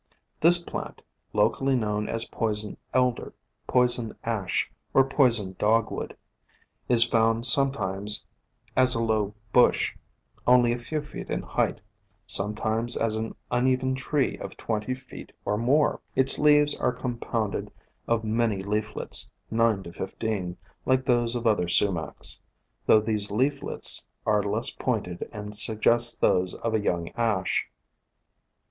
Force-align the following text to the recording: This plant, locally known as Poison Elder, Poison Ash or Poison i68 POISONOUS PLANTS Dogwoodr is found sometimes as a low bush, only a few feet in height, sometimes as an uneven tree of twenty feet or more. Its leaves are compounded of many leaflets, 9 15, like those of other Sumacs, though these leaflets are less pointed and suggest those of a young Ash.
This 0.39 0.57
plant, 0.57 1.03
locally 1.31 1.75
known 1.75 2.09
as 2.09 2.25
Poison 2.25 2.75
Elder, 2.91 3.35
Poison 3.67 4.15
Ash 4.23 4.67
or 4.95 5.03
Poison 5.03 5.53
i68 5.53 5.55
POISONOUS 5.55 5.55
PLANTS 5.59 5.87
Dogwoodr 5.87 6.15
is 6.89 7.03
found 7.03 7.45
sometimes 7.45 8.25
as 8.75 8.95
a 8.95 9.03
low 9.03 9.35
bush, 9.53 9.95
only 10.47 10.71
a 10.71 10.79
few 10.79 11.03
feet 11.03 11.29
in 11.29 11.43
height, 11.43 11.81
sometimes 12.25 12.97
as 12.97 13.15
an 13.15 13.35
uneven 13.51 13.93
tree 13.93 14.39
of 14.39 14.57
twenty 14.57 14.95
feet 14.95 15.33
or 15.45 15.55
more. 15.55 16.01
Its 16.15 16.39
leaves 16.39 16.75
are 16.75 16.91
compounded 16.91 17.71
of 18.07 18.23
many 18.23 18.63
leaflets, 18.63 19.29
9 19.51 19.83
15, 19.93 20.57
like 20.83 21.05
those 21.05 21.35
of 21.35 21.45
other 21.45 21.67
Sumacs, 21.67 22.41
though 22.87 23.01
these 23.01 23.29
leaflets 23.29 24.07
are 24.25 24.41
less 24.41 24.71
pointed 24.71 25.29
and 25.31 25.53
suggest 25.55 26.21
those 26.21 26.55
of 26.55 26.73
a 26.73 26.79
young 26.79 27.09
Ash. 27.09 27.69